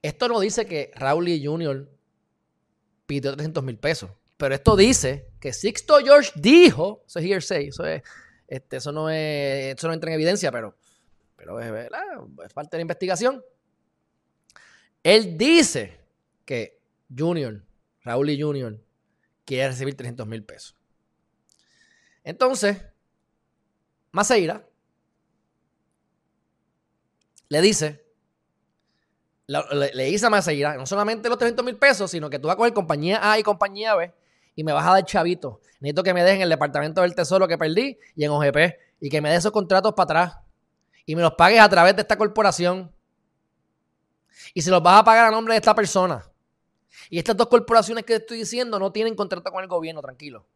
esto 0.01 0.27
no 0.27 0.39
dice 0.39 0.65
que 0.65 0.89
Raúl 0.95 1.27
Jr. 1.27 1.87
pidió 3.05 3.35
300 3.35 3.63
mil 3.63 3.77
pesos, 3.77 4.09
pero 4.37 4.55
esto 4.55 4.75
dice 4.75 5.34
que 5.45 5.53
Sixto 5.53 5.99
George 5.99 6.31
dijo, 6.33 7.03
eso 7.05 7.19
es 7.19 7.25
hearsay, 7.25 7.67
eso 7.67 7.85
es 7.85 8.01
este, 8.47 8.77
eso, 8.77 8.91
no 8.91 9.11
es, 9.11 9.77
eso 9.77 9.87
no 9.87 9.93
entra 9.93 10.09
en 10.09 10.15
evidencia, 10.15 10.51
pero, 10.51 10.75
pero 11.35 11.59
es, 11.59 12.51
parte 12.51 12.71
de 12.71 12.77
la 12.79 12.81
investigación. 12.81 13.45
Él 15.03 15.37
dice 15.37 15.99
que 16.45 16.81
Junior, 17.15 17.61
Raúl 18.01 18.31
y 18.31 18.41
Junior, 18.41 18.75
quiere 19.45 19.67
recibir 19.67 19.95
300 19.95 20.25
mil 20.25 20.43
pesos. 20.43 20.75
Entonces, 22.23 22.81
Maceira 24.11 24.67
le 27.49 27.61
dice, 27.61 28.03
le, 29.45 30.05
dice 30.05 30.25
a 30.25 30.31
Maceira, 30.31 30.75
no 30.75 30.87
solamente 30.87 31.29
los 31.29 31.37
300 31.37 31.63
mil 31.63 31.77
pesos, 31.77 32.09
sino 32.09 32.31
que 32.31 32.39
tú 32.39 32.47
vas 32.47 32.55
a 32.55 32.57
coger 32.57 32.73
compañía 32.73 33.31
A 33.31 33.37
y 33.37 33.43
compañía 33.43 33.93
B 33.93 34.11
y 34.55 34.63
me 34.63 34.73
vas 34.73 34.85
a 34.87 34.91
dar 34.91 35.05
chavito. 35.05 35.61
Necesito 35.79 36.03
que 36.03 36.13
me 36.13 36.23
dejen 36.23 36.41
el 36.41 36.49
departamento 36.49 37.01
del 37.01 37.13
tesoro 37.13 37.47
que 37.47 37.57
perdí 37.57 37.97
y 38.15 38.23
en 38.23 38.31
OGP 38.31 38.57
y 38.99 39.09
que 39.09 39.21
me 39.21 39.29
des 39.29 39.39
esos 39.39 39.51
contratos 39.51 39.93
para 39.93 40.21
atrás 40.21 40.45
y 41.05 41.15
me 41.15 41.21
los 41.21 41.33
pagues 41.33 41.59
a 41.59 41.69
través 41.69 41.95
de 41.95 42.01
esta 42.01 42.17
corporación. 42.17 42.91
Y 44.53 44.61
se 44.61 44.71
los 44.71 44.81
vas 44.81 45.01
a 45.01 45.03
pagar 45.03 45.25
a 45.27 45.31
nombre 45.31 45.53
de 45.53 45.59
esta 45.59 45.75
persona. 45.75 46.25
Y 47.09 47.17
estas 47.17 47.37
dos 47.37 47.47
corporaciones 47.47 48.03
que 48.03 48.15
estoy 48.15 48.39
diciendo 48.39 48.79
no 48.79 48.91
tienen 48.91 49.15
contrato 49.15 49.51
con 49.51 49.61
el 49.61 49.69
gobierno, 49.69 50.01
tranquilo. 50.01 50.47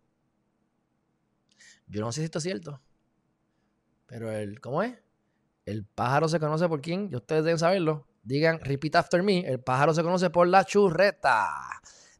Yo 1.87 2.01
no 2.01 2.11
sé 2.11 2.21
si 2.21 2.25
esto 2.25 2.39
es 2.39 2.43
cierto. 2.43 2.81
Pero 4.05 4.31
el, 4.31 4.59
¿cómo 4.59 4.81
es? 4.81 4.97
El 5.65 5.85
pájaro 5.85 6.27
se 6.27 6.39
conoce 6.39 6.67
por 6.67 6.81
quién, 6.81 7.09
y 7.11 7.15
ustedes 7.15 7.43
deben 7.43 7.59
saberlo. 7.59 8.07
Digan, 8.23 8.59
repeat 8.59 8.95
after 8.95 9.21
me. 9.21 9.39
El 9.39 9.59
pájaro 9.59 9.93
se 9.93 10.03
conoce 10.03 10.29
por 10.29 10.47
la 10.47 10.65
churreta. 10.65 11.47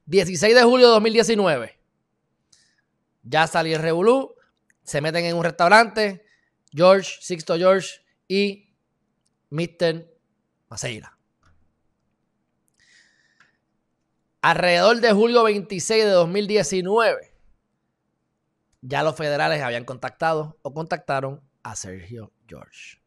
16 0.09 0.55
de 0.55 0.63
julio 0.63 0.87
de 0.87 0.93
2019. 0.93 1.79
Ya 3.21 3.45
salió 3.45 3.75
el 3.75 3.83
Revolú. 3.83 4.35
Se 4.83 5.01
meten 5.01 5.23
en 5.25 5.35
un 5.35 5.43
restaurante. 5.43 6.25
George, 6.73 7.17
Sixto 7.21 7.57
George 7.57 8.01
y 8.27 8.73
Mr. 9.51 10.07
Maceira. 10.67 11.15
Alrededor 14.41 14.99
de 14.99 15.11
julio 15.11 15.43
26 15.43 16.05
de 16.05 16.11
2019, 16.11 17.33
ya 18.81 19.03
los 19.03 19.15
federales 19.15 19.61
habían 19.61 19.83
contactado 19.83 20.57
o 20.61 20.73
contactaron 20.73 21.41
a 21.61 21.75
Sergio 21.75 22.31
George. 22.47 23.01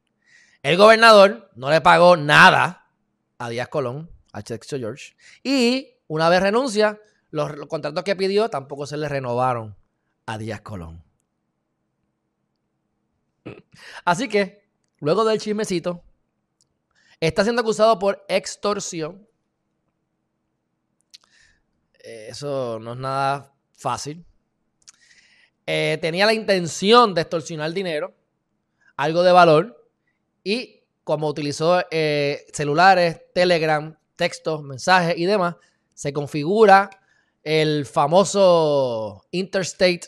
El 0.63 0.77
gobernador 0.77 1.51
no 1.55 1.71
le 1.71 1.81
pagó 1.81 2.17
nada 2.17 2.91
a 3.39 3.49
Díaz 3.49 3.69
Colón, 3.69 4.11
a 4.33 4.43
Sixto 4.43 4.79
George, 4.79 5.17
y 5.43 5.93
una 6.13 6.29
vez 6.29 6.43
renuncia, 6.43 7.01
los, 7.31 7.51
contratos 7.69 8.05
que 8.05 8.15
pidió 8.15 8.51
tampoco 8.51 8.87
se 8.87 8.99
le 8.99 9.09
renovaron 9.09 9.75
a 10.27 10.37
Díaz 10.37 10.61
Colón. 10.61 11.03
Así 14.05 14.29
que, 14.29 14.69
luego 14.99 15.25
del 15.25 15.41
chismecito, 15.41 16.05
está 17.19 17.45
siendo 17.45 17.63
acusado 17.63 17.99
por 17.99 18.27
extorsión. 18.29 19.27
Eso 21.99 22.79
no 22.79 22.93
es 22.93 22.99
nada 22.99 23.55
fácil. 23.73 24.23
Eh, 25.67 25.99
tenía 26.03 26.27
la 26.27 26.35
intención 26.35 27.15
de 27.15 27.23
extorsionar 27.23 27.73
dinero, 27.73 28.15
algo 28.99 29.23
de 29.23 29.33
valor, 29.33 29.91
y 30.45 30.83
como 31.05 31.27
utilizó 31.27 31.83
eh, 31.91 32.45
celulares, 32.53 33.23
Telegram, 33.33 33.97
textos, 34.15 34.63
mensajes 34.63 35.17
y 35.17 35.25
demás, 35.25 35.57
se 36.03 36.13
configura 36.13 36.91
el 37.45 37.87
famoso 37.87 39.25
Interstate 39.31 40.01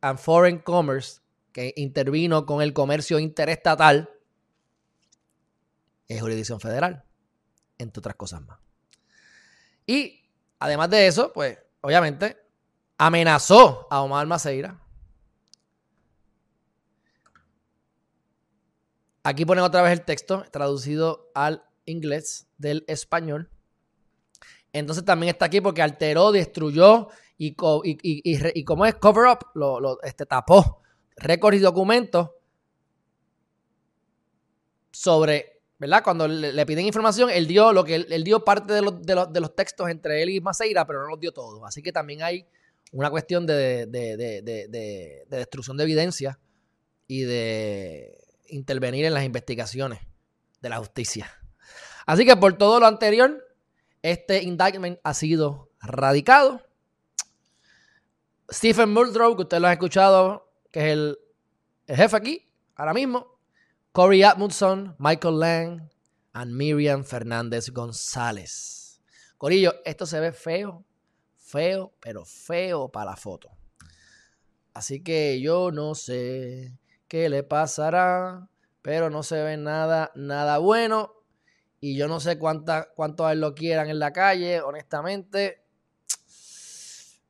and 0.00 0.16
Foreign 0.16 0.60
Commerce 0.60 1.22
que 1.50 1.74
intervino 1.74 2.46
con 2.46 2.62
el 2.62 2.72
comercio 2.72 3.18
interestatal 3.18 4.08
es 6.06 6.20
jurisdicción 6.20 6.60
federal, 6.60 7.02
entre 7.78 7.98
otras 7.98 8.14
cosas 8.14 8.42
más. 8.42 8.60
Y 9.86 10.22
además 10.60 10.88
de 10.88 11.08
eso, 11.08 11.32
pues 11.32 11.58
obviamente 11.80 12.36
amenazó 12.96 13.88
a 13.90 14.02
Omar 14.02 14.28
Maceira. 14.28 14.80
Aquí 19.24 19.44
ponen 19.44 19.64
otra 19.64 19.82
vez 19.82 19.98
el 19.98 20.04
texto 20.04 20.44
traducido 20.52 21.32
al 21.34 21.64
inglés 21.86 22.46
del 22.56 22.84
español. 22.86 23.50
Entonces 24.72 25.04
también 25.04 25.30
está 25.30 25.46
aquí 25.46 25.60
porque 25.60 25.82
alteró, 25.82 26.32
destruyó 26.32 27.08
y, 27.36 27.54
como 27.54 28.86
es 28.86 28.94
cover 28.96 29.30
up, 29.30 29.46
lo, 29.54 30.00
este, 30.02 30.26
tapó 30.26 30.82
récords 31.16 31.58
y 31.58 31.60
documentos 31.60 32.30
sobre, 34.92 35.62
¿verdad? 35.78 36.02
Cuando 36.02 36.28
le, 36.28 36.66
piden 36.66 36.86
información, 36.86 37.30
él 37.30 37.46
dio 37.46 37.72
lo 37.72 37.84
que 37.84 37.94
él, 37.96 38.24
dio 38.24 38.44
parte 38.44 38.72
de 38.72 38.82
los, 38.82 39.02
de, 39.02 39.40
los, 39.40 39.54
textos 39.54 39.88
entre 39.88 40.22
él 40.22 40.30
y 40.30 40.40
Maceira, 40.40 40.86
pero 40.86 41.02
no 41.02 41.08
los 41.08 41.20
dio 41.20 41.32
todos. 41.32 41.60
Así 41.64 41.82
que 41.82 41.92
también 41.92 42.22
hay 42.22 42.46
una 42.92 43.10
cuestión 43.10 43.46
de, 43.46 43.86
de 43.86 45.24
destrucción 45.28 45.76
de 45.76 45.84
evidencia 45.84 46.38
y 47.06 47.22
de 47.22 48.18
intervenir 48.48 49.04
en 49.04 49.14
las 49.14 49.24
investigaciones 49.24 50.00
de 50.60 50.68
la 50.68 50.78
justicia. 50.78 51.30
Así 52.06 52.24
que 52.24 52.36
por 52.36 52.56
todo 52.58 52.80
lo 52.80 52.86
anterior, 52.86 53.49
este 54.02 54.42
indictment 54.42 54.98
ha 55.02 55.14
sido 55.14 55.70
radicado. 55.80 56.62
Stephen 58.52 58.92
Muldrow, 58.92 59.36
que 59.36 59.42
usted 59.42 59.60
lo 59.60 59.68
ha 59.68 59.72
escuchado, 59.72 60.52
que 60.72 60.80
es 60.80 60.92
el, 60.92 61.18
jefe 61.86 62.16
aquí, 62.16 62.52
ahora 62.74 62.94
mismo. 62.94 63.38
Corey 63.92 64.22
Atmundson, 64.22 64.96
Michael 64.98 65.38
Lang 65.38 65.90
y 66.34 66.46
Miriam 66.46 67.04
Fernández 67.04 67.70
González. 67.70 69.00
Corillo, 69.36 69.74
esto 69.84 70.06
se 70.06 70.20
ve 70.20 70.32
feo, 70.32 70.84
feo, 71.36 71.92
pero 72.00 72.24
feo 72.24 72.88
para 72.88 73.12
la 73.12 73.16
foto. 73.16 73.50
Así 74.74 75.02
que 75.02 75.40
yo 75.40 75.72
no 75.72 75.94
sé 75.94 76.78
qué 77.08 77.28
le 77.28 77.42
pasará, 77.42 78.48
pero 78.82 79.10
no 79.10 79.22
se 79.22 79.42
ve 79.42 79.56
nada, 79.56 80.12
nada 80.14 80.58
bueno. 80.58 81.19
Y 81.80 81.96
yo 81.96 82.08
no 82.08 82.20
sé 82.20 82.38
cuánta, 82.38 82.90
cuánto 82.94 83.26
a 83.26 83.32
él 83.32 83.40
lo 83.40 83.54
quieran 83.54 83.88
en 83.88 83.98
la 83.98 84.12
calle, 84.12 84.60
honestamente. 84.60 85.62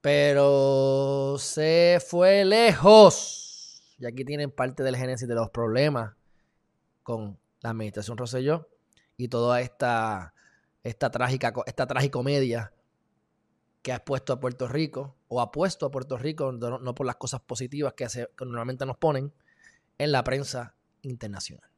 Pero 0.01 1.37
se 1.39 2.03
fue 2.05 2.45
lejos. 2.45 3.97
Y 3.99 4.07
aquí 4.07 4.25
tienen 4.25 4.51
parte 4.51 4.83
del 4.83 4.97
génesis 4.97 5.29
de 5.29 5.35
los 5.35 5.51
problemas 5.51 6.15
con 7.03 7.39
la 7.61 7.71
administración 7.71 8.17
Rosselló 8.17 8.69
y 9.17 9.29
toda 9.29 9.61
esta, 9.61 10.35
esta 10.83 11.11
trágica, 11.11 11.53
esta 11.67 11.87
tragicomedia 11.87 12.73
que 13.83 13.93
ha 13.93 13.97
expuesto 13.97 14.33
a 14.33 14.41
Puerto 14.41 14.69
Rico, 14.69 15.17
o 15.29 15.41
ha 15.41 15.53
puesto 15.53 15.87
a 15.87 15.91
Puerto 15.91 16.19
Rico, 16.19 16.53
no, 16.53 16.95
por 16.95 17.07
las 17.07 17.17
cosas 17.17 17.41
positivas 17.41 17.95
que, 17.95 18.07
que 18.07 18.45
normalmente 18.45 18.85
nos 18.85 18.97
ponen, 18.97 19.33
en 19.99 20.13
la 20.13 20.25
prensa 20.25 20.75
internacional. 21.03 21.70